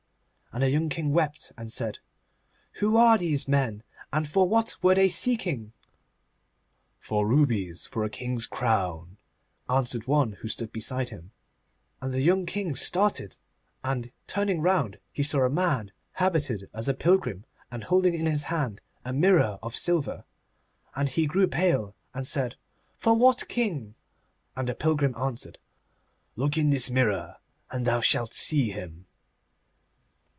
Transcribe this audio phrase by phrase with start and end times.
[0.53, 1.99] And the young King wept, and said:
[2.73, 5.71] 'Who were these men, and for what were they seeking?'
[6.99, 9.15] 'For rubies for a king's crown,'
[9.69, 11.31] answered one who stood behind him.
[12.01, 13.37] And the young King started,
[13.81, 18.43] and, turning round, he saw a man habited as a pilgrim and holding in his
[18.51, 20.25] hand a mirror of silver.
[20.97, 22.57] And he grew pale, and said:
[22.97, 23.95] 'For what king?'
[24.57, 25.59] And the pilgrim answered:
[26.35, 27.37] 'Look in this mirror,
[27.71, 29.05] and thou shalt see him.